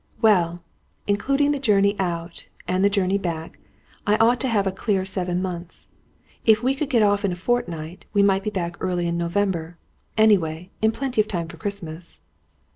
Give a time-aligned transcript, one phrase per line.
[0.19, 0.63] "Well
[1.05, 3.59] including the journey out, and the journey back,
[4.07, 5.89] I ought to have a clear seven months.
[6.43, 9.77] If we could get off in a fortnight, we might be back early in November;
[10.17, 12.19] anyway, in plenty of time for Christmas."